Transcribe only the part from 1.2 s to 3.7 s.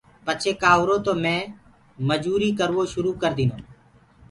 مي مجدٚري ڪروو شروٚ ڪر ديٚنو۔